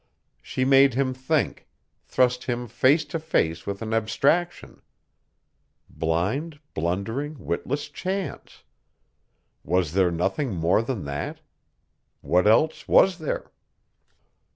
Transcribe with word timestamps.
She 0.41 0.65
made 0.65 0.95
him 0.95 1.13
think, 1.13 1.67
thrust 2.07 2.45
him 2.45 2.67
face 2.67 3.05
to 3.05 3.19
face 3.19 3.67
with 3.67 3.83
an 3.83 3.93
abstraction. 3.93 4.81
Blind, 5.91 6.59
blundering, 6.73 7.37
witless 7.37 7.87
Chance! 7.87 8.63
Was 9.63 9.93
there 9.93 10.09
nothing 10.09 10.55
more 10.55 10.81
than 10.81 11.05
that? 11.05 11.41
What 12.21 12.47
else 12.47 12.87
was 12.87 13.19
there? 13.19 13.51